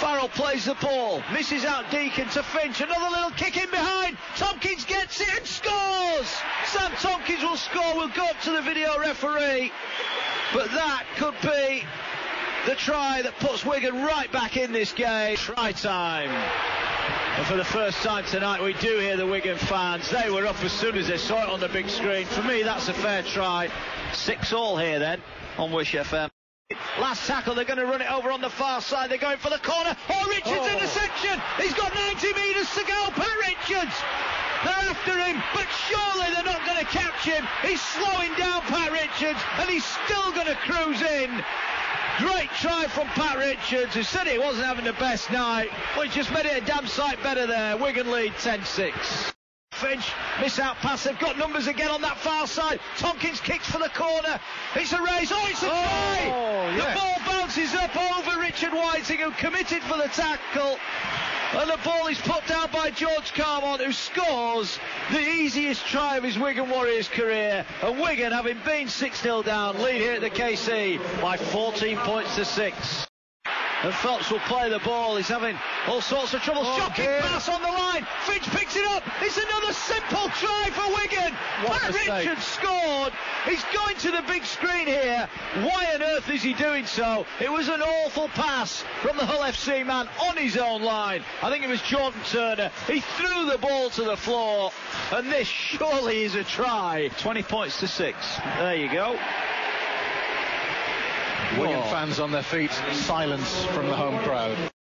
[0.00, 4.16] Farrell plays the ball, misses out Deacon to Finch, another little kick in behind.
[4.36, 6.28] Tomkins gets it and scores.
[6.66, 7.94] Sam Tomkins will score.
[7.94, 9.70] We'll go up to the video referee,
[10.52, 11.84] but that could be
[12.66, 15.36] the try that puts Wigan right back in this game.
[15.36, 16.30] Try time.
[17.36, 20.10] And for the first time tonight, we do hear the Wigan fans.
[20.10, 22.26] They were up as soon as they saw it on the big screen.
[22.26, 23.68] For me, that's a fair try.
[24.12, 25.20] Six all here then
[25.58, 26.33] on Wish FM.
[26.98, 29.10] Last tackle, they're going to run it over on the far side.
[29.10, 29.94] They're going for the corner.
[30.08, 30.72] Oh, Richards Oh.
[30.72, 31.40] intersection.
[31.58, 33.10] He's got 90 metres to go.
[33.12, 33.94] Pat Richards.
[34.64, 37.46] They're after him, but surely they're not going to catch him.
[37.62, 41.44] He's slowing down Pat Richards, and he's still going to cruise in.
[42.18, 45.68] Great try from Pat Richards, who said he wasn't having the best night.
[46.00, 47.76] He just made it a damn sight better there.
[47.76, 49.32] Wigan lead 10-6.
[49.72, 51.02] Finch, miss out pass.
[51.02, 52.78] They've got numbers again on that far side.
[52.96, 54.38] Tomkins kicks for the corner.
[54.76, 55.32] It's a race.
[55.34, 55.72] Oh, it's a oh.
[55.72, 56.30] try.
[56.32, 56.98] Oh, The yes.
[56.98, 58.44] ball bounces up over
[58.94, 60.78] Who committed for the tackle.
[61.52, 64.78] And the ball is put down by George Carmont, who scores
[65.10, 67.66] the easiest try of his Wigan Warriors career.
[67.82, 72.36] And Wigan, having been 6 0 down, lead here at the KC by 14 points
[72.36, 73.06] to 6.
[73.82, 75.16] And Phelps will play the ball.
[75.16, 76.62] He's having all sorts of trouble.
[76.64, 77.20] Oh, Shocking dear.
[77.20, 78.06] pass on the line.
[78.22, 78.93] Finch picks it up.
[79.20, 81.32] It's another simple try for Wigan.
[81.64, 81.94] What Pat.
[82.24, 83.12] Richards scored.
[83.46, 85.28] He's going to the big screen here.
[85.56, 87.26] Why on earth is he doing so?
[87.40, 91.22] It was an awful pass from the Hull FC man on his own line.
[91.42, 92.70] I think it was Jordan Turner.
[92.86, 94.72] He threw the ball to the floor,
[95.12, 97.10] and this surely is a try.
[97.18, 98.16] 20 points to six.
[98.58, 99.18] There you go.
[101.60, 101.90] Wigan Oh.
[101.90, 104.73] fans on their feet, silence from the home crowd.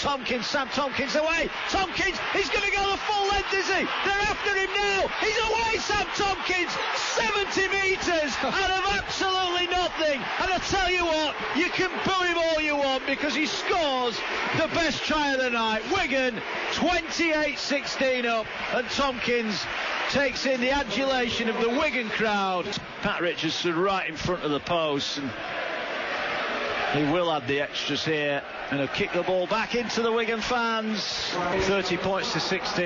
[0.00, 1.50] Tomkins, Sam Tomkins away.
[1.68, 3.84] Tomkins, he's going to go the full length, is he?
[4.04, 5.06] They're after him now.
[5.20, 6.72] He's away, Sam Tomkins.
[6.96, 10.18] 70 metres out of absolutely nothing.
[10.40, 14.18] And I tell you what, you can boo him all you want because he scores
[14.56, 15.82] the best try of the night.
[15.92, 16.40] Wigan
[16.72, 19.66] 28-16 up, and Tomkins
[20.08, 22.64] takes in the adulation of the Wigan crowd.
[23.02, 25.30] Pat Richards stood right in front of the post and
[26.92, 30.40] he will add the extras here and he'll kick the ball back into the Wigan
[30.40, 31.30] fans.
[31.66, 32.84] 30 points to 16.